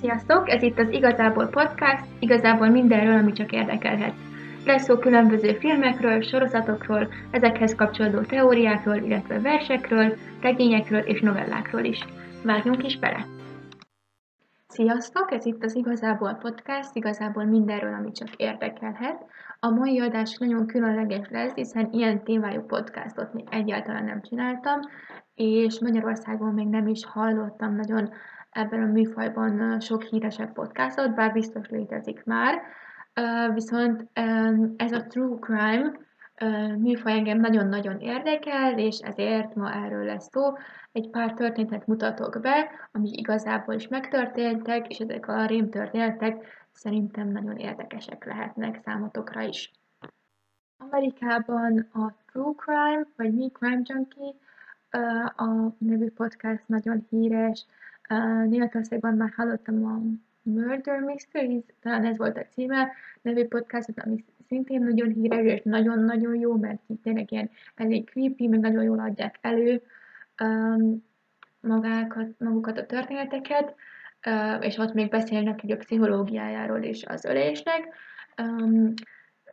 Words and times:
Sziasztok! 0.00 0.50
Ez 0.50 0.62
itt 0.62 0.78
az 0.78 0.90
Igazából 0.90 1.46
Podcast, 1.46 2.04
igazából 2.18 2.68
mindenről, 2.68 3.18
ami 3.18 3.32
csak 3.32 3.52
érdekelhet. 3.52 4.14
Lesz 4.64 4.84
szó 4.84 4.96
különböző 4.98 5.52
filmekről, 5.52 6.22
sorozatokról, 6.22 7.08
ezekhez 7.30 7.74
kapcsolódó 7.74 8.20
teóriákról, 8.20 8.96
illetve 8.96 9.40
versekről, 9.40 10.16
regényekről 10.40 11.00
és 11.00 11.20
novellákról 11.20 11.84
is. 11.84 12.04
Vágjunk 12.44 12.84
is 12.84 12.98
bele! 12.98 13.26
Sziasztok! 14.68 15.32
Ez 15.32 15.46
itt 15.46 15.64
az 15.64 15.74
Igazából 15.74 16.34
Podcast, 16.34 16.90
igazából 16.92 17.44
mindenről, 17.44 17.94
ami 17.94 18.12
csak 18.12 18.34
érdekelhet. 18.36 19.24
A 19.60 19.68
mai 19.68 20.00
adás 20.00 20.36
nagyon 20.36 20.66
különleges 20.66 21.28
lesz, 21.30 21.54
hiszen 21.54 21.88
ilyen 21.92 22.24
témájú 22.24 22.60
podcastot 22.60 23.32
még 23.32 23.46
egyáltalán 23.50 24.04
nem 24.04 24.22
csináltam, 24.22 24.80
és 25.38 25.80
Magyarországon 25.80 26.54
még 26.54 26.66
nem 26.66 26.86
is 26.86 27.04
hallottam 27.04 27.74
nagyon 27.74 28.10
ebben 28.50 28.82
a 28.82 28.92
műfajban 28.92 29.80
sok 29.80 30.02
híresebb 30.02 30.52
podcastot, 30.52 31.14
bár 31.14 31.32
biztos 31.32 31.68
létezik 31.68 32.24
már. 32.24 32.60
Viszont 33.54 34.06
ez 34.76 34.92
a 34.92 35.06
true 35.06 35.38
crime 35.40 35.92
műfaj 36.76 37.12
engem 37.12 37.40
nagyon-nagyon 37.40 37.98
érdekel, 38.00 38.78
és 38.78 38.98
ezért 38.98 39.54
ma 39.54 39.74
erről 39.74 40.04
lesz 40.04 40.28
szó. 40.30 40.52
Egy 40.92 41.10
pár 41.10 41.34
történetet 41.34 41.86
mutatok 41.86 42.40
be, 42.40 42.70
amik 42.92 43.16
igazából 43.16 43.74
is 43.74 43.88
megtörténtek, 43.88 44.88
és 44.88 44.98
ezek 44.98 45.28
a 45.28 45.46
rémtörténetek 45.46 46.66
szerintem 46.72 47.28
nagyon 47.28 47.56
érdekesek 47.56 48.24
lehetnek 48.24 48.80
számotokra 48.84 49.40
is. 49.40 49.72
Amerikában 50.76 51.88
a 51.92 52.14
True 52.32 52.54
Crime, 52.56 53.06
vagy 53.16 53.34
Mi 53.34 53.50
Crime 53.50 53.82
Junkie 53.84 54.34
a 55.36 55.74
nevű 55.78 56.10
podcast 56.10 56.62
nagyon 56.66 57.06
híres, 57.10 57.66
Németországban 58.48 59.14
már 59.14 59.32
hallottam 59.36 59.84
a 59.84 60.00
Murder 60.42 61.00
Mysteries, 61.00 61.62
talán 61.82 62.04
ez 62.04 62.16
volt 62.16 62.36
a 62.36 62.46
címe, 62.52 62.92
nevű 63.22 63.44
podcastot, 63.44 64.00
ami 64.00 64.24
szintén 64.48 64.82
nagyon 64.82 65.08
híres, 65.08 65.44
és 65.44 65.60
nagyon-nagyon 65.64 66.34
jó, 66.34 66.56
mert 66.56 66.80
itt 66.86 67.02
tényleg 67.02 67.32
ilyen 67.32 67.50
elég 67.74 68.10
creepy, 68.10 68.46
meg 68.46 68.60
nagyon 68.60 68.82
jól 68.82 68.98
adják 68.98 69.38
elő 69.40 69.82
um, 70.42 71.04
magákat, 71.60 72.38
magukat 72.38 72.78
a 72.78 72.86
történeteket, 72.86 73.74
és 74.60 74.76
ott 74.76 74.94
még 74.94 75.08
beszélnek 75.08 75.62
egy 75.62 75.72
a 75.72 75.76
pszichológiájáról 75.76 76.82
és 76.82 77.04
az 77.04 77.24
ölésnek. 77.24 77.94
Um, 78.42 78.94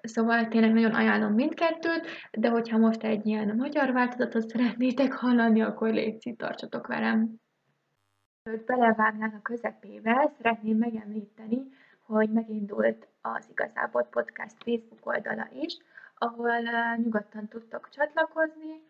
Szóval 0.08 0.48
tényleg 0.48 0.74
nagyon 0.74 0.94
ajánlom 0.94 1.34
mindkettőt, 1.34 2.08
de 2.32 2.50
hogyha 2.50 2.78
most 2.78 3.04
egy 3.04 3.26
ilyen 3.26 3.56
magyar 3.56 3.92
változatot 3.92 4.50
szeretnétek 4.50 5.14
hallani, 5.14 5.62
akkor 5.62 5.90
légy 5.90 6.34
tartsatok 6.38 6.88
velem. 6.88 7.36
Mielőtt 8.44 8.66
belevágnánk 8.66 9.34
a 9.34 9.42
közepébe, 9.42 10.32
szeretném 10.38 10.78
megemlíteni, 10.78 11.58
hogy 12.02 12.30
megindult 12.30 13.08
az 13.22 13.48
Igazából 13.50 14.04
Podcast 14.04 14.56
Facebook 14.64 15.06
oldala 15.06 15.48
is, 15.54 15.78
ahol 16.18 16.52
nyugodtan 16.96 17.48
tudtok 17.48 17.90
csatlakozni. 17.90 18.82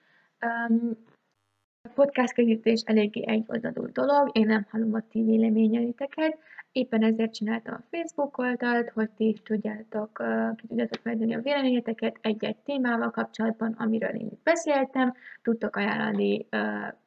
A 1.82 1.92
podcast 1.94 2.34
készítés 2.34 2.82
eléggé 2.86 3.24
egyoldalú 3.28 3.92
dolog, 3.92 4.38
én 4.38 4.46
nem 4.46 4.66
hallom 4.70 4.94
a 4.94 5.08
ti 5.10 5.24
véleményeiteket, 5.24 6.38
éppen 6.76 7.04
ezért 7.04 7.34
csináltam 7.34 7.74
a 7.74 7.84
Facebook 7.92 8.38
oldalt, 8.38 8.90
hogy 8.90 9.10
ti 9.10 9.28
is 9.28 9.42
tudjátok, 9.44 10.24
ki 10.56 10.68
tudjátok 10.68 11.04
megdani 11.04 11.36
a 11.36 11.42
véleményeteket 11.42 12.18
egy-egy 12.22 12.56
témával 12.56 13.12
kapcsolatban, 13.12 13.76
amiről 13.78 14.10
én 14.10 14.30
beszéltem, 14.44 15.14
tudtok 15.42 15.76
ajánlani 15.76 16.48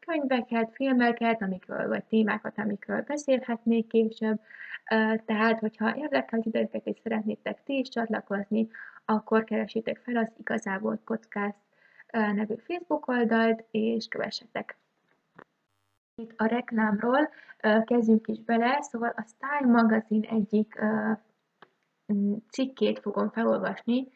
könyveket, 0.00 0.70
filmeket, 0.72 1.42
amikről, 1.42 1.88
vagy 1.88 2.05
témákat, 2.05 2.58
amikről 2.58 3.00
beszélhetnék 3.00 3.86
később, 3.86 4.41
tehát, 5.25 5.58
hogyha 5.58 5.97
érdekel 5.97 6.41
titeket 6.41 6.86
és 6.86 6.97
szeretnétek 7.03 7.62
ti 7.64 7.78
is 7.78 7.88
csatlakozni, 7.88 8.69
akkor 9.05 9.44
keresitek 9.44 10.00
fel 10.05 10.16
az 10.16 10.30
Igazából 10.38 11.00
Podcast 11.05 11.56
nevű 12.12 12.54
Facebook 12.56 13.09
oldalt, 13.09 13.65
és 13.71 14.06
kövessetek. 14.09 14.76
Itt 16.18 16.32
a 16.36 16.46
reklámról 16.46 17.28
kezdjünk 17.84 18.28
is 18.28 18.40
bele, 18.40 18.78
szóval 18.80 19.12
a 19.16 19.26
Style 19.26 19.72
magazin 19.72 20.22
egyik 20.22 20.80
cikkét 22.50 22.98
fogom 22.98 23.30
felolvasni. 23.30 24.08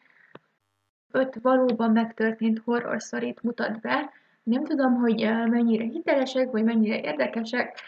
Öt 1.11 1.35
valóban 1.41 1.91
megtörtént 1.91 2.59
horror 2.59 3.01
szorít 3.01 3.43
mutat 3.43 3.79
be. 3.81 4.11
Nem 4.43 4.63
tudom, 4.63 4.95
hogy 4.95 5.29
mennyire 5.49 5.83
hitelesek, 5.83 6.51
vagy 6.51 6.63
mennyire 6.63 6.99
érdekesek, 6.99 7.79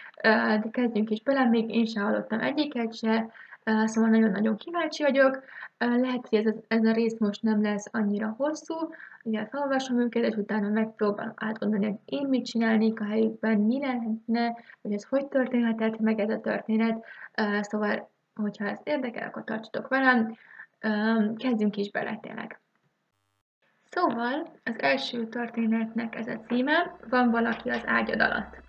de 0.61 0.69
kezdjünk 0.71 1.09
is 1.09 1.21
bele, 1.21 1.49
még 1.49 1.69
én 1.69 1.85
sem 1.85 2.03
hallottam 2.03 2.39
egyiket 2.39 2.95
se, 2.95 3.31
szóval 3.65 4.09
nagyon-nagyon 4.09 4.57
kíváncsi 4.57 5.03
vagyok. 5.03 5.43
Lehet, 5.77 6.27
hogy 6.27 6.45
ez, 6.45 6.53
ez 6.67 6.85
a 6.85 6.91
rész 6.91 7.17
most 7.19 7.41
nem 7.41 7.61
lesz 7.61 7.87
annyira 7.91 8.33
hosszú, 8.37 8.75
ugye 9.23 9.45
felolvasom 9.45 9.99
őket, 9.99 10.23
és 10.23 10.35
utána 10.35 10.69
megpróbálom 10.69 11.33
átgondolni, 11.35 11.85
hogy 11.85 11.99
én 12.05 12.27
mit 12.27 12.45
csinálnék 12.45 12.99
a 12.99 13.05
helyükben, 13.05 13.59
mi 13.59 13.79
lehetne, 13.79 14.55
vagy 14.81 14.93
ez 14.93 15.03
hogy 15.03 15.27
történhetett 15.27 15.99
meg 15.99 16.19
ez 16.19 16.29
a 16.29 16.39
történet. 16.39 17.05
Szóval, 17.61 18.09
hogyha 18.35 18.65
ez 18.65 18.79
érdekel, 18.83 19.27
akkor 19.27 19.43
tartsatok 19.43 19.87
velem. 19.87 20.35
Kezdjünk 21.35 21.77
is 21.77 21.91
bele 21.91 22.19
tényleg. 22.21 22.59
Szóval, 23.89 24.51
az 24.63 24.81
első 24.81 25.27
történetnek 25.27 26.15
ez 26.15 26.27
a 26.27 26.39
címe, 26.47 26.95
van 27.09 27.31
valaki 27.31 27.69
az 27.69 27.81
ágyad 27.85 28.21
alatt. 28.21 28.63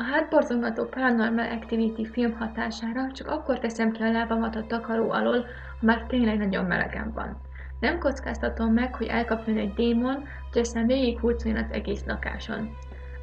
A 0.00 0.02
hátborzongató 0.02 0.84
Paranormal 0.84 1.50
Activity 1.50 2.06
film 2.12 2.36
hatására 2.38 3.12
csak 3.12 3.28
akkor 3.28 3.58
teszem 3.58 3.92
ki 3.92 4.02
a 4.02 4.10
lábamat 4.10 4.56
a 4.56 4.66
takaró 4.66 5.10
alól, 5.10 5.38
ha 5.80 5.86
már 5.86 6.04
tényleg 6.08 6.38
nagyon 6.38 6.64
melegem 6.64 7.12
van. 7.14 7.40
Nem 7.80 7.98
kockáztatom 7.98 8.72
meg, 8.72 8.94
hogy 8.94 9.06
elkapjon 9.06 9.56
egy 9.56 9.74
démon, 9.74 10.24
hogy 10.52 10.60
aztán 10.60 10.86
végig 10.86 11.18
hurcoljon 11.18 11.62
az 11.62 11.70
egész 11.70 12.04
lakáson. 12.06 12.76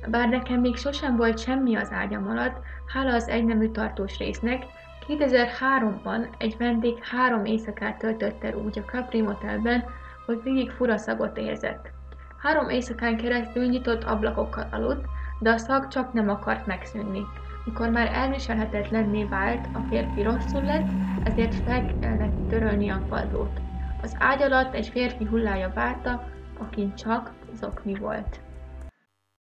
Bár 0.08 0.30
nekem 0.30 0.60
még 0.60 0.76
sosem 0.76 1.16
volt 1.16 1.40
semmi 1.40 1.76
az 1.76 1.92
ágyam 1.92 2.28
alatt, 2.28 2.58
hála 2.94 3.14
az 3.14 3.28
egynemű 3.28 3.70
tartós 3.70 4.18
résznek, 4.18 4.64
2003-ban 5.08 6.28
egy 6.38 6.56
vendég 6.58 7.04
három 7.04 7.46
éjszakát 7.46 7.98
töltött 7.98 8.44
el 8.44 8.54
úgy 8.54 8.80
a 8.80 8.92
Capri 8.92 9.22
Motelben, 9.22 9.84
hogy 10.26 10.42
végig 10.44 10.70
fura 10.70 10.98
szagot 10.98 11.38
érzett. 11.38 11.92
Három 12.38 12.70
éjszakán 12.70 13.18
keresztül 13.18 13.66
nyitott 13.66 14.04
ablakokkal 14.04 14.68
aludt, 14.72 15.06
de 15.46 15.52
a 15.52 15.58
szag 15.58 15.88
csak 15.88 16.14
nem 16.14 16.30
akart 16.30 16.66
megszűnni. 16.66 17.22
Mikor 17.66 17.90
már 17.90 18.08
elviselhetetlenné 18.08 19.24
vált, 19.24 19.68
a 19.74 19.80
férfi 19.90 20.22
rosszul 20.22 20.64
lett, 20.64 20.88
ezért 21.24 21.56
fel 21.56 22.00
kellett 22.00 22.50
törölni 22.50 22.90
a 22.90 23.06
padlót. 23.10 23.60
Az 24.02 24.16
ágy 24.20 24.42
alatt 24.42 24.74
egy 24.74 24.88
férfi 24.88 25.26
hullája 25.26 25.70
várta, 25.74 26.30
akin 26.58 26.96
csak 26.96 27.34
zokni 27.54 27.94
volt. 27.94 28.40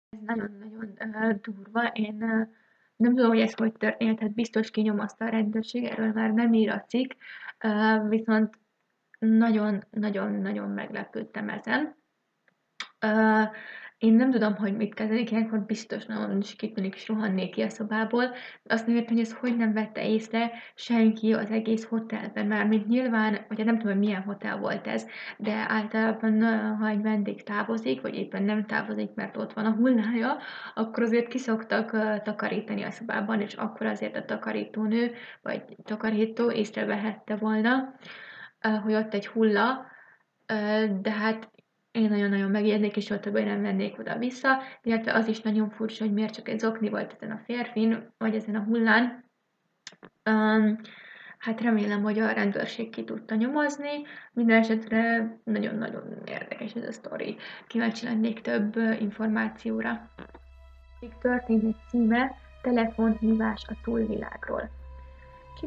Ez 0.09 0.19
nagyon-nagyon 0.25 0.93
uh, 0.99 1.39
durva. 1.41 1.87
Én 1.87 2.23
uh, 2.23 2.47
nem 2.95 3.15
tudom, 3.15 3.29
hogy 3.29 3.39
ez 3.41 3.53
hogy 3.53 3.73
történt, 3.73 4.19
hát 4.19 4.33
biztos 4.33 4.71
kinyomozta 4.71 5.25
a 5.25 5.29
rendőrség, 5.29 5.83
erről 5.83 6.11
már 6.11 6.31
nem 6.31 6.53
ír 6.53 6.69
a 6.69 6.83
cikk, 6.87 7.11
uh, 7.63 8.09
viszont 8.09 8.57
nagyon-nagyon-nagyon 9.19 10.69
meglepődtem 10.69 11.49
ezen. 11.49 11.95
Uh, 13.05 13.49
én 14.01 14.13
nem 14.13 14.31
tudom, 14.31 14.55
hogy 14.55 14.75
mit 14.75 14.93
kezdeni, 14.93 15.23
ilyenkor 15.29 15.59
biztos 15.59 16.05
nagyon 16.05 16.41
sikítani 16.41 16.89
és 16.93 17.07
rohannék 17.07 17.51
ki 17.51 17.61
a 17.61 17.69
szobából. 17.69 18.23
Azt 18.63 18.87
nem 18.87 18.95
értem, 18.95 19.15
hogy 19.15 19.25
ez 19.25 19.33
hogy 19.33 19.57
nem 19.57 19.73
vette 19.73 20.07
észre 20.09 20.51
senki 20.75 21.33
az 21.33 21.51
egész 21.51 21.85
hotelben, 21.85 22.45
már 22.45 22.67
mint 22.67 22.87
nyilván, 22.87 23.37
vagy 23.47 23.65
nem 23.65 23.77
tudom, 23.77 23.91
hogy 23.91 24.01
milyen 24.01 24.21
hotel 24.21 24.57
volt 24.57 24.87
ez, 24.87 25.07
de 25.37 25.65
általában, 25.67 26.43
ha 26.77 26.87
egy 26.87 27.01
vendég 27.01 27.43
távozik, 27.43 28.01
vagy 28.01 28.15
éppen 28.15 28.43
nem 28.43 28.65
távozik, 28.65 29.13
mert 29.15 29.37
ott 29.37 29.53
van 29.53 29.65
a 29.65 29.75
hullája, 29.75 30.37
akkor 30.73 31.03
azért 31.03 31.27
kiszoktak 31.27 31.91
takarítani 32.23 32.83
a 32.83 32.91
szobában, 32.91 33.41
és 33.41 33.53
akkor 33.53 33.85
azért 33.85 34.15
a 34.15 34.25
takarítónő, 34.25 35.11
vagy 35.41 35.63
takarító 35.83 36.51
észrevehette 36.51 37.35
volna, 37.35 37.95
hogy 38.83 38.93
ott 38.93 39.13
egy 39.13 39.27
hulla, 39.27 39.85
de 41.01 41.11
hát 41.11 41.49
én 41.91 42.09
nagyon-nagyon 42.09 42.51
megijednék, 42.51 42.97
és 42.97 43.09
ott 43.09 43.21
többé 43.21 43.43
nem 43.43 43.61
vennék 43.61 43.99
oda-vissza, 43.99 44.61
illetve 44.81 45.13
az 45.13 45.27
is 45.27 45.41
nagyon 45.41 45.69
furcsa, 45.69 46.03
hogy 46.03 46.13
miért 46.13 46.33
csak 46.33 46.49
egy 46.49 46.59
zokni 46.59 46.89
volt 46.89 47.13
ezen 47.13 47.31
a 47.31 47.41
férfin, 47.45 48.13
vagy 48.17 48.35
ezen 48.35 48.55
a 48.55 48.63
hullán. 48.63 49.29
Um, 50.29 50.79
hát 51.37 51.61
remélem, 51.61 52.01
hogy 52.01 52.19
a 52.19 52.31
rendőrség 52.31 52.89
ki 52.89 53.03
tudta 53.03 53.35
nyomozni. 53.35 53.89
Minden 54.33 54.59
esetre 54.59 55.31
nagyon-nagyon 55.43 56.21
érdekes 56.25 56.73
ez 56.73 56.87
a 56.87 56.91
sztori. 56.91 57.37
Kíváncsi 57.67 58.05
lennék 58.05 58.41
több 58.41 58.75
információra. 58.99 60.09
Még 60.99 61.11
történt 61.21 61.75
címe, 61.89 62.35
telefonhívás 62.61 63.65
a 63.67 63.73
túlvilágról. 63.83 64.80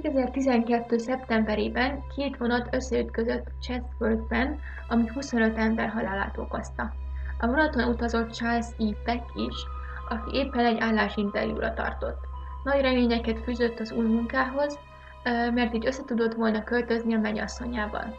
2012. 0.02 0.98
szeptemberében 0.98 2.02
két 2.16 2.36
vonat 2.36 2.74
összeütközött 2.74 3.46
Chatsworthben, 3.60 4.58
ami 4.88 5.08
25 5.14 5.58
ember 5.58 5.88
halálát 5.88 6.38
okozta. 6.38 6.92
A 7.38 7.46
vonaton 7.46 7.88
utazott 7.88 8.30
Charles 8.30 8.66
E. 8.78 8.84
Peck 9.04 9.24
is, 9.34 9.54
aki 10.08 10.36
éppen 10.36 10.64
egy 10.64 10.78
állásinterjúra 10.80 11.74
tartott. 11.74 12.18
Nagy 12.64 12.80
reményeket 12.80 13.38
fűzött 13.44 13.80
az 13.80 13.92
új 13.92 14.06
munkához, 14.06 14.78
mert 15.54 15.74
így 15.74 15.86
össze 15.86 16.04
tudott 16.04 16.34
volna 16.34 16.64
költözni 16.64 17.14
a 17.14 17.18
mennyasszonyával. 17.18 18.16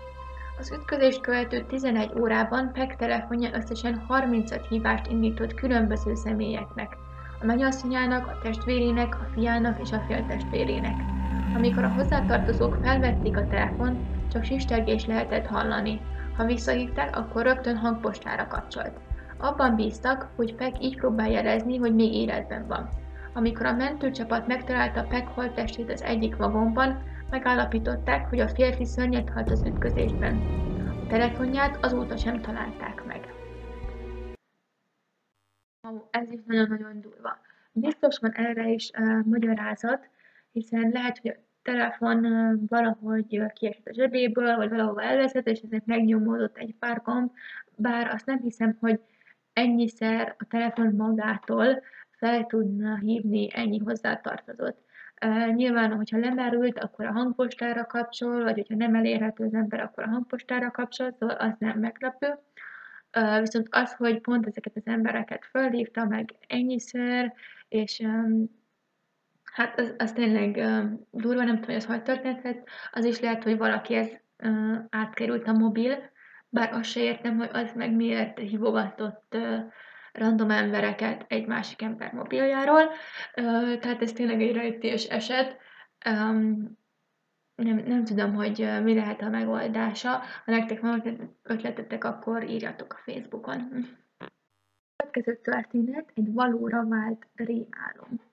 Az 0.59 0.71
ütközést 0.71 1.21
követő 1.21 1.65
11 1.65 2.11
órában 2.19 2.71
Peck 2.73 2.95
telefonja 2.95 3.49
összesen 3.53 4.03
35 4.07 4.67
hívást 4.67 5.07
indított 5.07 5.53
különböző 5.53 6.15
személyeknek, 6.15 6.97
a 7.41 7.45
mennyasszonyának, 7.45 8.27
a 8.27 8.37
testvérének, 8.41 9.15
a 9.15 9.27
fiának 9.33 9.79
és 9.81 9.91
a 9.91 10.03
féltestvérének. 10.07 11.14
Amikor 11.55 11.83
a 11.83 11.93
hozzátartozók 11.93 12.77
felvették 12.81 13.37
a 13.37 13.47
telefon, 13.47 14.07
csak 14.31 14.43
sistergés 14.43 15.05
lehetett 15.05 15.45
hallani. 15.45 16.01
Ha 16.37 16.45
visszahívták, 16.45 17.17
akkor 17.17 17.43
rögtön 17.43 17.77
hangpostára 17.77 18.47
kapcsolt. 18.47 18.99
Abban 19.37 19.75
bíztak, 19.75 20.29
hogy 20.35 20.55
Peck 20.55 20.83
így 20.83 20.95
próbál 20.95 21.29
jelezni, 21.29 21.77
hogy 21.77 21.95
még 21.95 22.13
életben 22.13 22.67
van. 22.67 22.89
Amikor 23.33 23.65
a 23.65 23.73
mentőcsapat 23.73 24.47
megtalálta 24.47 25.03
Peck 25.03 25.27
holttestét 25.27 25.91
az 25.91 26.01
egyik 26.01 26.35
vagonban, 26.35 27.03
megállapították, 27.29 28.29
hogy 28.29 28.39
a 28.39 28.47
férfi 28.47 28.85
szörnyet 28.85 29.29
halt 29.29 29.51
az 29.51 29.63
ütközésben. 29.65 30.41
A 31.03 31.07
telefonját 31.07 31.85
azóta 31.85 32.17
sem 32.17 32.41
találták 32.41 33.05
meg. 33.05 33.33
Ez 36.09 36.31
is 36.31 36.39
nagyon-nagyon 36.45 37.01
durva. 37.01 37.37
Biztos 37.71 38.17
van 38.19 38.31
erre 38.31 38.69
is 38.69 38.91
uh, 38.97 39.25
magyarázat, 39.25 40.09
hiszen 40.51 40.89
lehet, 40.93 41.17
hogy 41.17 41.37
telefon 41.65 42.21
valahogy 42.67 43.43
kiesett 43.53 43.87
a 43.87 43.93
zsebéből, 43.93 44.55
vagy 44.55 44.69
valahova 44.69 45.01
elveszett, 45.01 45.47
és 45.47 45.59
ezért 45.59 45.85
megnyomódott 45.85 46.57
egy 46.57 46.75
pár 46.79 47.01
gomb, 47.03 47.31
bár 47.75 48.07
azt 48.07 48.25
nem 48.25 48.39
hiszem, 48.39 48.77
hogy 48.79 48.99
ennyiszer 49.53 50.35
a 50.39 50.45
telefon 50.49 50.95
magától 50.95 51.81
fel 52.11 52.45
tudna 52.45 52.97
hívni 52.97 53.47
ennyi 53.53 53.77
hozzátartozott. 53.77 54.83
Uh, 55.25 55.55
nyilván, 55.55 55.95
hogyha 55.95 56.17
lemerült, 56.17 56.79
akkor 56.79 57.05
a 57.05 57.11
hangpostára 57.11 57.85
kapcsol, 57.85 58.43
vagy 58.43 58.55
hogyha 58.55 58.75
nem 58.75 58.95
elérhető 58.95 59.43
az 59.45 59.53
ember, 59.53 59.79
akkor 59.79 60.03
a 60.03 60.09
hangpostára 60.09 60.71
kapcsol, 60.71 61.11
szóval 61.11 61.35
az 61.35 61.53
nem 61.59 61.79
meglepő. 61.79 62.39
Viszont 63.39 63.67
az, 63.71 63.93
hogy 63.93 64.21
pont 64.21 64.47
ezeket 64.47 64.75
az 64.75 64.85
embereket 64.85 65.45
fölhívta 65.45 66.05
meg 66.05 66.29
ennyiszer, 66.47 67.33
és 67.67 68.07
hát 69.55 69.79
az, 69.79 69.93
az 69.97 70.11
tényleg 70.11 70.55
um, 70.55 71.07
durva, 71.11 71.43
nem 71.43 71.53
tudom, 71.53 71.65
hogy 71.65 71.75
ez 71.75 71.85
hogy 71.85 72.03
történhet, 72.03 72.69
az 72.91 73.05
is 73.05 73.19
lehet, 73.19 73.43
hogy 73.43 73.57
valaki 73.57 73.93
ez 73.93 74.09
uh, 74.43 74.77
átkerült 74.89 75.47
a 75.47 75.51
mobil, 75.51 76.11
bár 76.49 76.73
azt 76.73 76.89
se 76.89 76.99
értem, 76.99 77.37
hogy 77.37 77.49
az 77.53 77.71
meg 77.75 77.95
miért 77.95 78.39
hívogatott 78.39 79.35
uh, 79.35 79.59
random 80.11 80.49
embereket 80.49 81.25
egy 81.27 81.47
másik 81.47 81.81
ember 81.81 82.13
mobiljáról. 82.13 82.83
Uh, 83.35 83.77
tehát 83.77 84.01
ez 84.01 84.11
tényleg 84.11 84.41
egy 84.41 84.55
rejtés 84.55 85.05
eset. 85.05 85.57
Um, 86.09 86.77
nem, 87.55 87.77
nem 87.77 88.05
tudom, 88.05 88.33
hogy 88.33 88.69
mi 88.83 88.93
lehet 88.93 89.21
a 89.21 89.29
megoldása. 89.29 90.09
Ha 90.45 90.51
nektek 90.51 90.81
van 90.81 91.35
ötletetek, 91.43 92.03
akkor 92.03 92.43
írjatok 92.43 92.93
a 92.93 93.11
Facebookon. 93.11 93.85
A 94.17 94.31
következő 94.95 95.39
történet 95.41 96.11
egy 96.13 96.33
valóra 96.33 96.85
vált 96.87 97.27
rémálom. 97.35 98.24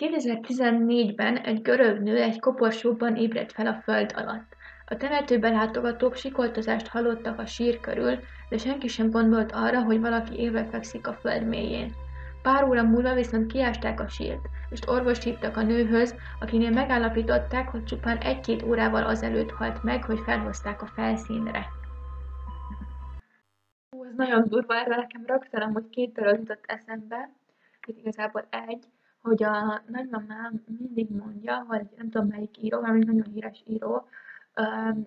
2014-ben 0.00 1.36
egy 1.36 1.62
görög 1.62 2.00
nő 2.00 2.16
egy 2.16 2.40
koporsóban 2.40 3.16
ébredt 3.16 3.52
fel 3.52 3.66
a 3.66 3.80
föld 3.82 4.12
alatt. 4.16 4.56
A 4.86 4.96
temetőbe 4.96 5.50
látogatók 5.50 6.14
sikoltozást 6.14 6.86
hallottak 6.86 7.38
a 7.38 7.46
sír 7.46 7.80
körül, 7.80 8.18
de 8.48 8.58
senki 8.58 8.88
sem 8.88 9.10
gondolt 9.10 9.52
arra, 9.52 9.82
hogy 9.82 10.00
valaki 10.00 10.38
élve 10.38 10.64
fekszik 10.64 11.06
a 11.06 11.12
föld 11.12 11.46
mélyén. 11.46 11.92
Pár 12.42 12.64
óra 12.64 12.82
múlva 12.82 13.14
viszont 13.14 13.52
kiásták 13.52 14.00
a 14.00 14.08
sírt, 14.08 14.40
és 14.70 14.80
orvost 14.86 15.22
hívtak 15.22 15.56
a 15.56 15.62
nőhöz, 15.62 16.14
akinél 16.40 16.70
megállapították, 16.70 17.68
hogy 17.68 17.84
csupán 17.84 18.18
egy-két 18.18 18.62
órával 18.62 19.04
azelőtt 19.04 19.50
halt 19.50 19.82
meg, 19.82 20.04
hogy 20.04 20.18
felhozták 20.24 20.82
a 20.82 20.86
felszínre. 20.86 21.66
Hú, 23.90 24.04
ez 24.04 24.14
nagyon 24.16 24.48
durva, 24.48 24.74
erre 24.74 24.96
nekem 24.96 25.22
rögtön 25.26 25.60
amúgy 25.60 25.88
két 25.90 26.12
dolog 26.12 26.38
jutott 26.38 26.64
eszembe, 26.66 27.30
itt 27.86 27.98
igazából 27.98 28.46
egy, 28.50 28.84
hogy 29.22 29.42
a 29.42 29.82
nagymamám 29.86 30.62
mindig 30.78 31.10
mondja, 31.10 31.64
hogy 31.68 31.86
nem 31.96 32.10
tudom 32.10 32.28
melyik 32.28 32.62
író, 32.62 32.80
valami 32.80 33.04
nagyon 33.04 33.32
híres 33.32 33.62
író, 33.66 34.08
um, 34.56 35.06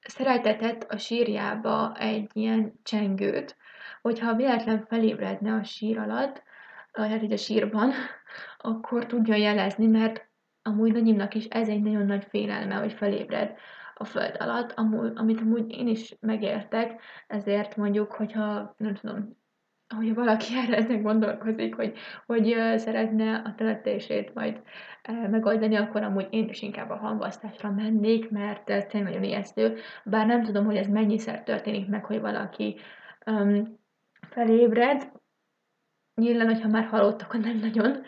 szeretetett 0.00 0.82
a 0.82 0.96
sírjába 0.96 1.96
egy 1.98 2.30
ilyen 2.32 2.72
csengőt, 2.82 3.56
hogyha 4.02 4.34
véletlen 4.34 4.86
felébredne 4.86 5.54
a 5.54 5.64
sír 5.64 5.98
alatt, 5.98 6.42
hát 6.92 7.22
így 7.22 7.32
a 7.32 7.36
sírban, 7.36 7.92
akkor 8.58 9.06
tudja 9.06 9.34
jelezni, 9.34 9.86
mert 9.86 10.30
amúgy 10.62 10.92
nagyimnak 10.92 11.34
is 11.34 11.44
ez 11.44 11.68
egy 11.68 11.82
nagyon 11.82 12.06
nagy 12.06 12.24
félelme, 12.24 12.74
hogy 12.74 12.92
felébred 12.92 13.56
a 13.94 14.04
föld 14.04 14.36
alatt, 14.38 14.72
amúgy, 14.72 15.12
amit 15.14 15.40
amúgy 15.40 15.70
én 15.70 15.88
is 15.88 16.16
megértek, 16.20 17.00
ezért 17.26 17.76
mondjuk, 17.76 18.12
hogyha 18.12 18.74
nem 18.76 18.94
tudom, 18.94 19.36
hogyha 19.96 20.14
valaki 20.14 20.44
erre 20.64 20.76
ezen 20.76 21.02
gondolkozik, 21.02 21.74
hogy, 21.74 21.92
hogy 22.26 22.56
szeretne 22.76 23.34
a 23.34 23.54
temetését 23.56 24.34
majd 24.34 24.62
megoldani, 25.30 25.76
akkor 25.76 26.02
amúgy 26.02 26.26
én 26.30 26.48
is 26.48 26.62
inkább 26.62 26.90
a 26.90 26.96
hamvasztásra 26.96 27.70
mennék, 27.70 28.30
mert 28.30 28.70
ez 28.70 28.86
tényleg 28.86 29.12
nagyon 29.12 29.28
ijesztő. 29.28 29.76
Bár 30.04 30.26
nem 30.26 30.42
tudom, 30.42 30.64
hogy 30.64 30.76
ez 30.76 30.86
mennyiszer 30.86 31.42
történik 31.42 31.88
meg, 31.88 32.04
hogy 32.04 32.20
valaki 32.20 32.76
um, 33.26 33.80
felébred. 34.20 35.10
Nyilván, 36.14 36.46
hogyha 36.46 36.68
már 36.68 36.84
halott, 36.84 37.22
akkor 37.22 37.40
nem 37.40 37.56
nagyon, 37.56 38.02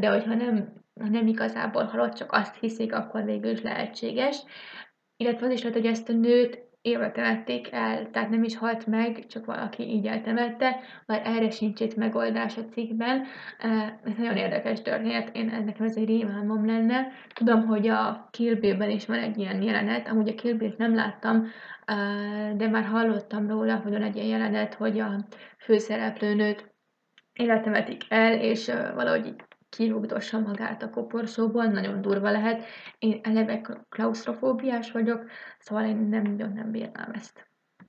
de 0.00 0.08
hogyha 0.08 0.34
nem, 0.34 0.72
nem 0.94 1.26
igazából 1.26 1.84
halott, 1.84 2.14
csak 2.14 2.32
azt 2.32 2.56
hiszik, 2.56 2.94
akkor 2.94 3.24
végül 3.24 3.50
is 3.50 3.62
lehetséges. 3.62 4.44
Illetve 5.16 5.46
az 5.46 5.52
is 5.52 5.62
lehet, 5.62 5.76
hogy 5.76 5.86
ezt 5.86 6.08
a 6.08 6.12
nőt 6.12 6.71
élve 6.82 7.10
temették 7.10 7.72
el, 7.72 8.10
tehát 8.10 8.30
nem 8.30 8.42
is 8.42 8.56
halt 8.56 8.86
meg, 8.86 9.26
csak 9.26 9.44
valaki 9.44 9.82
így 9.82 10.06
eltemette, 10.06 10.80
vagy 11.06 11.20
erre 11.24 11.50
sincs 11.50 11.80
itt 11.80 11.96
megoldás 11.96 12.56
a 12.56 12.64
cikkben. 12.64 13.22
Ez 14.04 14.16
nagyon 14.16 14.36
érdekes 14.36 14.82
történet, 14.82 15.36
én 15.36 15.62
nekem 15.64 15.86
ez 15.86 15.96
egy 15.96 16.06
rémálmom 16.06 16.66
lenne. 16.66 17.06
Tudom, 17.34 17.66
hogy 17.66 17.88
a 17.88 18.28
Kill 18.30 18.90
is 18.90 19.06
van 19.06 19.18
egy 19.18 19.38
ilyen 19.38 19.62
jelenet, 19.62 20.08
amúgy 20.08 20.28
a 20.28 20.34
Kill 20.34 20.74
nem 20.76 20.94
láttam, 20.94 21.46
de 22.56 22.68
már 22.68 22.84
hallottam 22.84 23.48
róla, 23.48 23.76
hogy 23.76 23.92
van 23.92 24.02
egy 24.02 24.16
ilyen 24.16 24.28
jelenet, 24.28 24.74
hogy 24.74 24.98
a 24.98 25.26
főszereplőnőt 25.58 26.74
életemetik 27.32 28.02
el, 28.08 28.32
és 28.32 28.72
valahogy 28.94 29.34
kirúgdossa 29.76 30.38
magát 30.38 30.82
a 30.82 30.90
koporsóból, 30.90 31.64
nagyon 31.64 32.00
durva 32.00 32.30
lehet. 32.30 32.64
Én 32.98 33.20
eleve 33.22 33.60
klaustrofóbiás 33.88 34.92
vagyok, 34.92 35.24
szóval 35.58 35.84
én 35.84 35.96
nem 35.96 36.22
nagyon 36.22 36.52
nem 36.52 36.70
bírnám 36.70 37.10
ezt. 37.14 37.46
A 37.76 37.84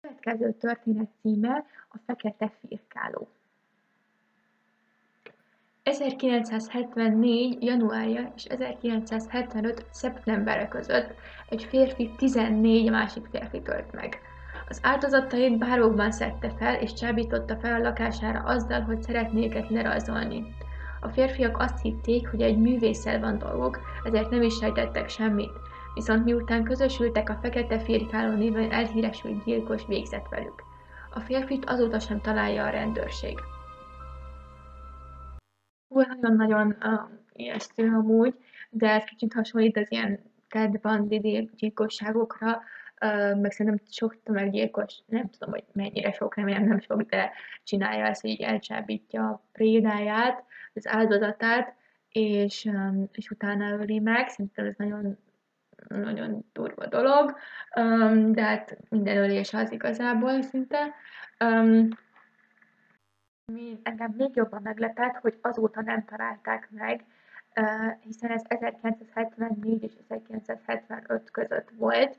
következő 0.00 0.52
történet 0.52 1.10
címe 1.22 1.64
a 1.88 1.98
Fekete 2.06 2.52
Firkáló. 2.60 3.28
1974. 5.82 7.62
januárja 7.62 8.32
és 8.36 8.44
1975. 8.44 9.86
szeptemberre 9.90 10.68
között 10.68 11.14
egy 11.48 11.64
férfi 11.64 12.10
14 12.16 12.90
másik 12.90 13.26
férfi 13.30 13.62
tölt 13.62 13.92
meg. 13.92 14.18
Az 14.68 14.80
áldozatait 14.82 15.58
bárokban 15.58 16.12
szedte 16.12 16.50
fel 16.58 16.74
és 16.74 16.92
csábította 16.92 17.56
fel 17.56 17.74
a 17.74 17.82
lakására 17.82 18.40
azzal, 18.40 18.80
hogy 18.80 19.02
szeretné 19.02 19.46
őket 19.46 19.68
lerajzolni. 19.68 20.44
A 21.00 21.08
férfiak 21.08 21.58
azt 21.58 21.82
hitték, 21.82 22.28
hogy 22.28 22.42
egy 22.42 22.58
művésszel 22.58 23.20
van 23.20 23.38
dolgok, 23.38 23.80
ezért 24.04 24.30
nem 24.30 24.42
is 24.42 24.56
sejtettek 24.56 25.08
semmit. 25.08 25.52
Viszont 25.94 26.24
miután 26.24 26.64
közösültek 26.64 27.28
a 27.28 27.38
fekete 27.42 27.78
firkáló 27.78 28.36
néven 28.36 28.70
elhíresült 28.70 29.44
gyilkos 29.44 29.86
végzett 29.86 30.28
velük. 30.30 30.62
A 31.14 31.20
férfit 31.20 31.64
azóta 31.64 31.98
sem 31.98 32.20
találja 32.20 32.64
a 32.64 32.70
rendőrség. 32.70 33.38
Nagyon-nagyon 35.88 36.66
uh, 36.66 37.00
ijesztő 37.32 37.86
amúgy, 37.86 38.34
de 38.70 38.90
ez 38.90 39.04
kicsit 39.04 39.32
hasonlít 39.32 39.76
az 39.76 39.90
ilyen 39.90 40.20
Ted 40.48 40.80
Bundy 40.80 41.50
gyilkosságokra, 41.56 42.62
meg 43.36 43.50
szerintem 43.50 43.86
sok 43.90 44.22
tömeggyilkos, 44.22 45.02
nem 45.06 45.30
tudom, 45.30 45.54
hogy 45.54 45.64
mennyire 45.72 46.12
sok, 46.12 46.34
remélem 46.34 46.64
nem 46.64 46.80
sok, 46.80 47.02
de 47.02 47.32
csinálja 47.64 48.04
ezt, 48.04 48.20
hogy 48.20 48.30
így 48.30 48.40
elcsábítja 48.40 49.28
a 49.28 49.44
prédáját, 49.52 50.44
az 50.74 50.86
áldozatát, 50.86 51.76
és, 52.08 52.70
és 53.12 53.30
utána 53.30 53.70
öli 53.70 53.98
meg. 53.98 54.28
Szerintem 54.28 54.66
ez 54.66 54.74
nagyon, 54.76 55.18
nagyon 55.88 56.44
durva 56.52 56.86
dolog, 56.86 57.36
de 58.32 58.42
hát 58.42 58.78
minden 58.88 59.16
ölés 59.16 59.54
az 59.54 59.72
igazából 59.72 60.42
szinte. 60.42 60.94
Mi, 63.52 63.78
engem 63.82 64.14
még 64.16 64.30
jobban 64.34 64.62
meglepett, 64.62 65.16
hogy 65.16 65.38
azóta 65.40 65.82
nem 65.82 66.04
találták 66.04 66.68
meg, 66.70 67.04
hiszen 68.00 68.30
ez 68.30 68.42
1974 68.48 69.82
és 69.82 69.92
1975 70.08 71.30
között 71.30 71.70
volt 71.76 72.18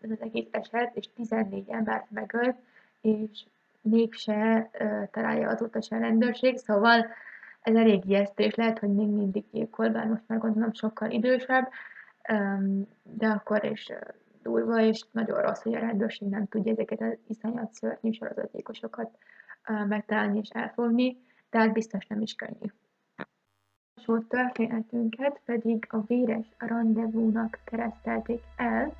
ez 0.00 0.10
az 0.10 0.20
egész 0.20 0.48
eset, 0.50 0.96
és 0.96 1.08
14 1.14 1.68
embert 1.68 2.10
megölt, 2.10 2.56
és 3.00 3.44
mégse 3.80 4.70
találja 5.10 5.48
az 5.48 5.60
utas 5.60 5.90
rendőrség, 5.90 6.56
szóval 6.56 7.06
ez 7.60 7.74
elég 7.74 8.04
ijesztő, 8.04 8.44
és 8.44 8.54
lehet, 8.54 8.78
hogy 8.78 8.94
még 8.94 9.08
mindig 9.08 9.44
gyilkol, 9.52 9.88
bár 9.88 10.06
most 10.06 10.22
már 10.26 10.38
gondolom 10.38 10.72
sokkal 10.72 11.10
idősebb, 11.10 11.68
de 13.02 13.26
akkor 13.26 13.64
is 13.64 13.88
durva, 14.42 14.80
és 14.80 15.04
nagyon 15.10 15.40
rossz, 15.40 15.62
hogy 15.62 15.74
a 15.74 15.78
rendőrség 15.78 16.28
nem 16.28 16.46
tudja 16.46 16.72
ezeket 16.72 17.00
az 17.00 17.16
iszonyat 17.26 17.72
szörnyű 17.72 18.10
sorozatgyilkosokat 18.10 19.18
megtalálni 19.88 20.38
és 20.38 20.48
elfogni, 20.48 21.16
tehát 21.50 21.72
biztos 21.72 22.06
nem 22.06 22.20
is 22.20 22.34
könnyű. 22.34 22.72
A 24.06 24.26
történetünket 24.28 25.40
pedig 25.44 25.86
a 25.88 26.00
véres 26.00 26.46
rendezvúnak 26.58 27.58
keresztelték 27.64 28.42
el. 28.56 28.92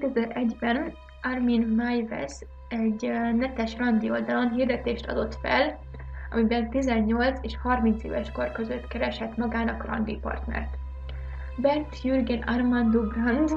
2001-ben 0.00 0.92
Armin 1.22 1.74
Maives 1.76 2.32
egy 2.68 3.12
netes 3.34 3.76
randi 3.76 4.10
oldalon 4.10 4.50
hirdetést 4.50 5.06
adott 5.06 5.34
fel, 5.34 5.78
amiben 6.30 6.70
18 6.70 7.38
és 7.42 7.56
30 7.62 8.04
éves 8.04 8.32
kor 8.32 8.52
között 8.52 8.86
keresett 8.86 9.36
magának 9.36 9.84
randi 9.84 10.18
partnert. 10.20 10.76
Bert 11.56 12.02
Jürgen 12.02 12.42
Armando 12.42 13.02
Brand, 13.02 13.50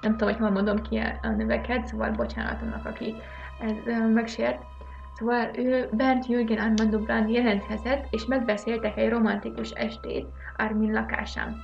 nem 0.00 0.16
tudom, 0.16 0.28
hogy 0.28 0.42
hol 0.42 0.50
mondom 0.50 0.82
ki 0.82 0.96
a 1.22 1.28
neveket, 1.28 1.86
szóval 1.86 2.10
bocsánat 2.10 2.62
annak, 2.62 2.86
aki 2.86 3.14
ez 3.60 4.04
megsért. 4.14 4.62
Szóval 5.14 5.50
ő 5.56 5.88
Bert 5.92 6.26
Jürgen 6.26 6.58
Armando 6.58 6.98
Brand 6.98 7.30
jelentkezett, 7.30 8.06
és 8.10 8.24
megbeszéltek 8.24 8.96
egy 8.96 9.08
romantikus 9.08 9.70
estét 9.70 10.26
Armin 10.56 10.92
lakásán. 10.92 11.56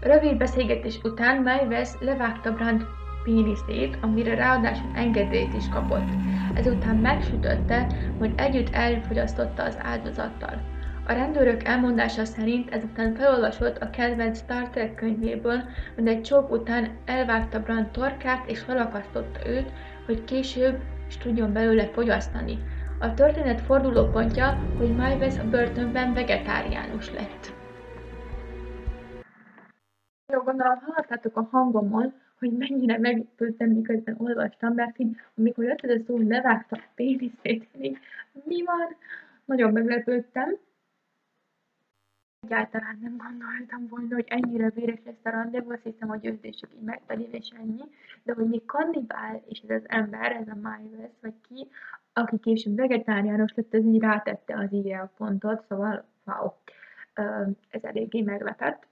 Rövid 0.00 0.36
beszélgetés 0.36 1.00
után 1.02 1.42
Maives 1.42 1.90
levágta 2.00 2.52
Brand 2.52 2.86
péniszét, 3.24 3.98
amire 4.00 4.34
ráadásul 4.34 4.90
engedélyt 4.94 5.54
is 5.54 5.68
kapott. 5.68 6.08
Ezután 6.54 6.96
megsütötte, 6.96 7.86
hogy 8.18 8.32
együtt 8.36 8.74
elfogyasztotta 8.74 9.62
az 9.62 9.78
áldozattal. 9.82 10.60
A 11.06 11.12
rendőrök 11.12 11.64
elmondása 11.64 12.24
szerint 12.24 12.70
ezután 12.70 13.14
felolvasott 13.14 13.78
a 13.78 13.90
kedvenc 13.90 14.38
Star 14.38 14.68
Trek 14.68 14.94
könyvéből, 14.94 15.62
hogy 15.94 16.06
egy 16.06 16.22
csók 16.22 16.50
után 16.50 16.88
elvágta 17.04 17.60
Brand 17.60 17.86
torkát 17.86 18.50
és 18.50 18.58
felakasztotta 18.58 19.48
őt, 19.48 19.72
hogy 20.06 20.24
később 20.24 20.78
is 21.08 21.16
tudjon 21.16 21.52
belőle 21.52 21.84
fogyasztani. 21.84 22.58
A 23.00 23.14
történet 23.14 23.60
fordulópontja, 23.60 24.58
hogy 24.76 24.96
Miles 24.96 25.38
a 25.38 25.48
börtönben 25.48 26.14
vegetáriánus 26.14 27.12
lett. 27.12 27.57
Jó, 30.32 30.40
gondolom, 30.40 30.78
hallottátok 30.78 31.36
a 31.36 31.42
hangomon, 31.42 32.12
hogy 32.38 32.52
mennyire 32.52 32.98
meglepődtem, 32.98 33.68
miközben 33.70 34.16
olvastam, 34.18 34.74
mert 34.74 34.98
így, 34.98 35.16
amikor 35.36 35.64
jött 35.64 35.84
ez 35.84 36.00
a 36.00 36.04
szó, 36.06 36.18
levágta 36.18 36.76
a 36.76 36.88
péniszét, 36.94 37.68
mi 38.44 38.62
van? 38.64 38.96
Nagyon 39.44 39.72
meglepődtem. 39.72 40.56
Egyáltalán 42.40 42.98
nem 43.02 43.16
gondoltam 43.16 43.88
volna, 43.88 44.14
hogy 44.14 44.26
ennyire 44.28 44.70
véres 44.70 44.98
lesz 45.04 45.24
a 45.24 45.30
rendezvú, 45.30 45.72
azt 45.72 45.82
hiszem, 45.82 46.08
hogy 46.08 46.24
is 46.24 46.62
így 46.74 46.84
megtegyél 46.84 47.32
és 47.32 47.48
ennyi, 47.48 47.84
de 48.22 48.32
hogy 48.32 48.48
még 48.48 48.64
kannibál, 48.64 49.42
és 49.48 49.60
ez 49.60 49.82
az 49.82 49.88
ember, 49.88 50.32
ez 50.32 50.48
a 50.48 50.54
Miles, 50.54 51.10
vagy 51.20 51.34
ki, 51.48 51.68
aki 52.12 52.38
később 52.38 52.76
vegetáriánus 52.76 53.54
lett, 53.54 53.74
ez 53.74 53.84
így 53.84 54.00
rátette 54.00 54.58
az 54.58 54.72
íre 54.72 55.00
a 55.00 55.12
pontot, 55.16 55.64
szóval 55.68 56.04
wow, 56.24 56.50
ez 57.70 57.82
eléggé 57.82 58.22
meglepett. 58.22 58.86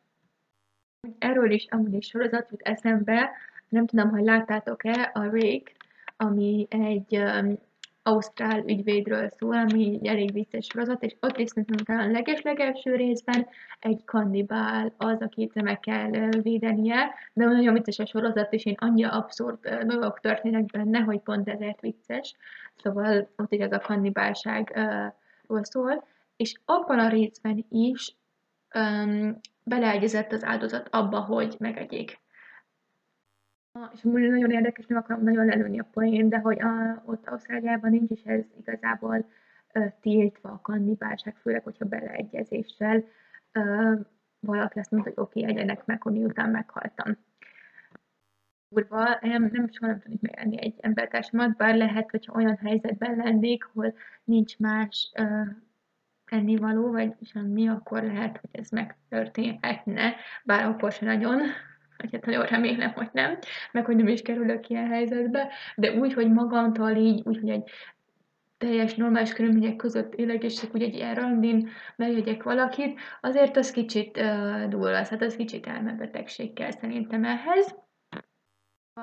Erről 1.18 1.50
is 1.50 1.66
amúgy 1.70 1.94
is 1.94 2.06
sorozat 2.06 2.50
jut 2.50 2.62
eszembe, 2.62 3.30
nem 3.68 3.86
tudom, 3.86 4.10
hogy 4.10 4.24
láttátok-e, 4.24 5.10
a 5.14 5.22
Rake, 5.22 5.72
ami 6.16 6.66
egy 6.70 7.16
um, 7.16 7.58
ausztrál 8.06 8.62
ügyvédről 8.66 9.28
szól, 9.28 9.56
ami 9.56 9.94
egy 9.94 10.06
elég 10.06 10.32
vicces 10.32 10.66
sorozat, 10.66 11.02
és 11.02 11.16
ott 11.20 11.38
is 11.38 11.48
szerintem 11.48 11.84
talán 11.84 12.08
a 12.08 12.12
leges-legelső 12.12 12.94
részben 12.94 13.46
egy 13.78 14.04
kannibál 14.04 14.94
az, 14.96 15.20
akit 15.20 15.54
meg 15.54 15.80
kell 15.80 16.10
védenie, 16.42 17.14
de 17.32 17.44
nagyon 17.44 17.72
vicces 17.72 17.98
a 17.98 18.06
sorozat, 18.06 18.52
és 18.52 18.64
én 18.64 18.74
annyira 18.78 19.10
abszurd 19.10 19.68
dolgok 19.68 20.20
történnek 20.20 20.64
benne, 20.64 20.98
hogy 20.98 21.20
pont 21.20 21.48
ezért 21.48 21.80
vicces. 21.80 22.34
Szóval 22.76 23.28
ott 23.36 23.52
így 23.52 23.60
ez 23.60 23.72
a 23.72 23.78
kannibálságról 23.78 25.64
szól, 25.64 26.06
és 26.36 26.54
abban 26.64 26.98
a 26.98 27.08
részben 27.08 27.64
is 27.68 28.16
um, 28.74 29.40
beleegyezett 29.68 30.32
az 30.32 30.44
áldozat 30.44 30.88
abba, 30.90 31.20
hogy 31.20 31.56
megegyék. 31.58 32.20
És 33.92 34.00
nagyon 34.02 34.50
érdekes, 34.50 34.86
nem 34.86 34.98
akarom 34.98 35.22
nagyon 35.22 35.46
lelőni 35.46 35.78
a 35.78 35.88
poén, 35.92 36.28
de 36.28 36.38
hogy 36.38 36.60
a, 36.60 37.02
ott 37.06 37.26
Ausztráliában 37.26 37.90
nincs 37.90 38.10
is 38.10 38.22
ez 38.22 38.44
igazából 38.58 39.30
ö, 39.72 39.84
tiltva 40.00 40.48
a 40.48 40.60
kannibálság, 40.60 41.36
főleg, 41.36 41.62
hogyha 41.62 41.84
beleegyezéssel 41.84 43.04
ö, 43.52 43.94
valaki 44.40 44.78
azt 44.78 44.90
mondta, 44.90 45.10
hogy 45.10 45.18
oké, 45.24 45.40
okay, 45.40 45.52
egyenek 45.52 45.84
meg, 45.84 46.02
hogy 46.02 46.12
miután 46.12 46.50
meghaltam. 46.50 47.16
Kurva, 48.68 49.18
nem, 49.20 49.50
nem 49.52 49.68
soha 49.68 49.86
nem 49.86 50.00
tudnék 50.00 50.20
meglenni 50.20 50.60
egy 50.60 50.74
embertársamat, 50.80 51.56
bár 51.56 51.76
lehet, 51.76 52.10
hogyha 52.10 52.34
olyan 52.34 52.56
helyzetben 52.56 53.16
lennék, 53.16 53.64
hol 53.64 53.94
nincs 54.24 54.58
más 54.58 55.12
ö, 55.16 55.42
ennivaló, 56.30 56.90
vagy 56.90 57.12
semmi, 57.22 57.68
akkor 57.68 58.02
lehet, 58.02 58.38
hogy 58.40 58.60
ez 58.60 58.70
megtörténhetne, 58.70 60.14
bár 60.44 60.64
akkor 60.64 60.92
sem 60.92 61.08
nagyon, 61.08 61.40
hát 62.12 62.26
nagyon 62.26 62.46
remélem, 62.46 62.92
hogy 62.92 63.08
nem, 63.12 63.38
meg 63.72 63.84
hogy 63.84 63.96
nem 63.96 64.08
is 64.08 64.22
kerülök 64.22 64.68
ilyen 64.68 64.86
helyzetbe, 64.86 65.52
de 65.76 65.92
úgy, 65.92 66.12
hogy 66.12 66.32
magamtól 66.32 66.90
így, 66.90 67.22
úgy, 67.24 67.40
hogy 67.40 67.50
egy 67.50 67.70
teljes 68.58 68.94
normális 68.94 69.32
körülmények 69.32 69.76
között 69.76 70.14
élek, 70.14 70.42
és 70.42 70.54
csak 70.54 70.74
úgy 70.74 70.82
egy 70.82 70.94
ilyen 70.94 71.14
randin 71.14 71.68
megjegyek 71.96 72.42
valakit, 72.42 73.00
azért 73.20 73.56
az 73.56 73.70
kicsit 73.70 74.16
uh, 74.16 74.68
durva, 74.68 74.94
hát 74.94 75.22
az 75.22 75.36
kicsit 75.36 75.66
elmebetegség 75.66 76.52
kell 76.52 76.70
szerintem 76.70 77.24
ehhez. 77.24 77.74
A 78.94 79.00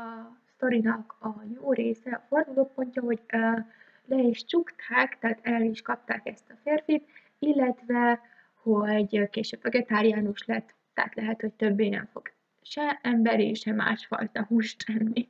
sztorinak 0.55 1.15
a 1.19 1.29
jó 1.55 1.73
része, 1.73 2.11
a 2.11 2.25
fordulópontja, 2.27 3.01
hogy 3.01 3.19
uh, 3.33 3.59
le 4.05 4.21
is 4.21 4.45
csukták, 4.45 5.19
tehát 5.19 5.39
el 5.41 5.61
is 5.61 5.81
kapták 5.81 6.27
ezt 6.27 6.49
a 6.49 6.55
férfit, 6.63 7.07
illetve, 7.39 8.21
hogy 8.53 9.29
később 9.29 9.61
vegetáriánus 9.61 10.45
lett, 10.45 10.73
tehát 10.93 11.15
lehet, 11.15 11.41
hogy 11.41 11.53
többé 11.53 11.89
nem 11.89 12.09
fog 12.11 12.31
se 12.61 12.99
emberi, 13.01 13.53
se 13.53 13.73
másfajta 13.73 14.43
húst 14.43 14.83
enni. 14.87 15.29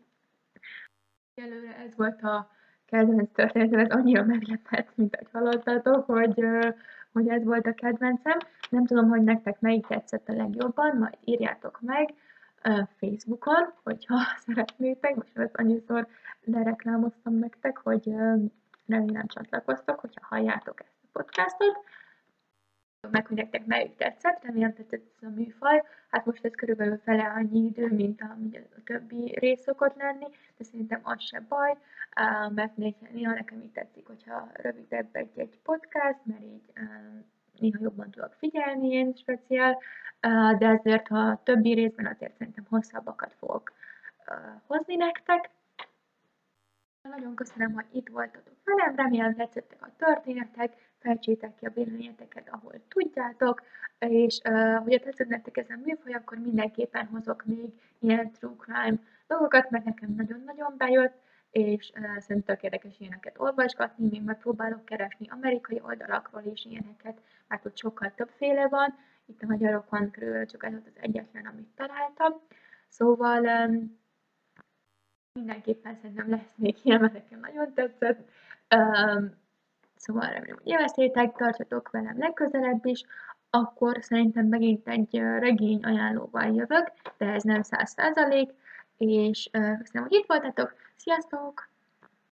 Előre 1.36 1.76
ez 1.78 1.96
volt 1.96 2.22
a 2.22 2.52
kedvenc 2.86 3.32
történetem, 3.32 3.80
ez 3.80 3.90
annyira 3.90 4.24
meglepett, 4.24 4.96
mint 4.96 5.16
ahogy 5.16 5.28
hallottatok, 5.32 6.06
hogy, 6.06 6.46
hogy 7.12 7.28
ez 7.28 7.44
volt 7.44 7.68
a 7.68 7.74
kedvencem. 7.74 8.38
Nem 8.70 8.86
tudom, 8.86 9.10
hogy 9.10 9.24
nektek 9.24 9.60
melyik 9.60 9.88
tetszett 9.88 10.30
a 10.30 10.34
legjobban, 10.34 10.98
majd 10.98 11.18
írjátok 11.24 11.80
meg 11.82 12.14
Facebookon, 13.00 13.74
hogyha 13.84 14.16
szeretnétek, 14.46 15.16
most 15.16 15.38
ezt 15.38 15.56
annyiszor 15.56 16.08
lereklámoztam 16.44 17.34
nektek, 17.34 17.78
hogy 17.78 18.14
remélem 18.88 19.28
csatlakoztok, 19.28 20.00
hogyha 20.00 20.26
halljátok 20.26 20.80
ezt 20.80 20.98
a 21.04 21.08
podcastot 21.12 21.78
meg, 23.12 23.28
hogy 23.28 23.38
nektek 23.38 23.66
melyik 23.66 23.96
tetszett, 23.96 24.44
remélem 24.44 24.74
tetszett 24.74 25.02
ez 25.16 25.28
a 25.28 25.30
műfaj. 25.30 25.84
Hát 26.10 26.26
most 26.26 26.46
ez 26.46 26.56
körülbelül 26.56 26.98
fele 26.98 27.24
annyi 27.24 27.66
idő, 27.66 27.88
mint 27.88 28.22
ami 28.22 28.58
a 28.58 28.84
többi 28.84 29.34
rész 29.40 29.62
szokott 29.62 29.96
lenni, 29.96 30.26
de 30.58 30.64
szerintem 30.64 31.00
az 31.04 31.22
se 31.22 31.40
baj, 31.40 31.78
mert 32.50 32.76
néha 32.76 33.34
nekem 33.34 33.62
így 33.62 33.72
tetszik, 33.72 34.08
hogyha 34.08 34.50
rövidebb 34.54 35.16
egy-egy 35.16 35.60
podcast, 35.64 36.20
mert 36.24 36.42
így 36.42 36.74
néha 37.60 37.78
jobban 37.82 38.12
tudok 38.12 38.34
figyelni 38.34 38.88
én 38.88 39.14
speciál, 39.16 39.82
de 40.58 40.68
ezért 40.68 41.08
a 41.08 41.42
többi 41.44 41.74
részben 41.74 42.06
azért 42.06 42.38
szerintem 42.38 42.66
hosszabbakat 42.70 43.34
fogok 43.40 43.74
hozni 44.68 44.96
nektek. 44.96 45.50
Nagyon 47.10 47.36
köszönöm, 47.36 47.74
hogy 47.74 47.86
itt 47.92 48.10
voltatok 48.10 48.54
velem, 48.64 48.96
remélem 48.96 49.36
tetszettek 49.36 49.82
a 49.82 49.96
történetek, 49.98 50.74
fejtsétek 51.00 51.56
ki 51.56 51.66
a 51.66 51.72
véleményeteket, 51.74 52.50
ahol 52.50 52.74
tudjátok, 52.88 53.64
és 54.00 54.42
uh, 54.50 54.76
hogyha 54.76 55.00
tetszett 55.00 55.28
nektek 55.28 55.58
ez 55.58 55.70
a 55.70 55.80
műfaj, 55.86 56.14
akkor 56.14 56.38
mindenképpen 56.38 57.06
hozok 57.06 57.46
még 57.46 57.74
ilyen 58.00 58.32
true 58.32 58.56
crime 58.58 59.00
dolgokat, 59.28 59.70
mert 59.70 59.86
nekem 59.86 60.14
nagyon-nagyon 60.16 60.74
bejött, 60.78 61.22
és 61.52 61.92
uh, 61.96 62.18
szerintem 62.18 62.58
érdekes 62.62 63.00
ilyeneket 63.00 63.40
olvasgatni, 63.40 64.08
még 64.10 64.22
megpróbálok 64.22 64.86
keresni 64.86 65.28
amerikai 65.30 65.82
oldalakról 65.84 66.44
is 66.44 66.66
ilyeneket, 66.66 67.22
mert 67.48 67.66
ott 67.66 67.78
sokkal 67.78 68.14
többféle 68.16 68.68
van, 68.68 68.96
itt 69.26 69.42
a 69.42 69.46
magyarokon 69.46 70.12
körül 70.12 70.46
csak 70.46 70.64
ez 70.64 70.74
az 70.74 70.92
egyetlen, 70.94 71.46
amit 71.46 71.76
találtam. 71.76 72.42
Szóval 72.88 73.68
um, 73.68 74.02
mindenképpen 75.34 75.96
szerintem 76.02 76.30
lesz 76.30 76.54
még 76.56 76.76
ilyen, 76.82 77.02
mert 77.02 77.14
nekem 77.14 77.40
nagyon 77.40 77.74
tetszett. 77.74 78.30
Um, 78.76 79.42
Szóval 80.06 80.30
remélem, 80.30 80.58
hogy 80.58 80.68
élveztétek, 80.68 81.36
tartsatok 81.36 81.90
velem 81.92 82.18
legközelebb 82.18 82.86
is, 82.86 83.04
akkor 83.50 83.98
szerintem 84.02 84.46
megint 84.46 84.88
egy 84.88 85.18
regény 85.18 85.84
ajánlóval 85.84 86.56
jövök, 86.56 86.92
de 87.18 87.26
ez 87.26 87.44
nem 87.44 87.62
száz 87.62 87.92
százalék, 87.92 88.50
és 88.98 89.50
köszönöm, 89.52 90.08
hogy 90.08 90.14
itt 90.14 90.28
voltatok, 90.28 90.74
sziasztok! 90.96 91.70